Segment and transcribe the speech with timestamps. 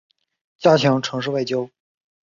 [0.57, 1.69] 加强城市外交